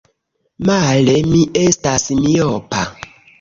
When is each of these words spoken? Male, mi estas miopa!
Male, 0.69 1.15
mi 1.33 1.43
estas 1.65 2.07
miopa! 2.23 2.83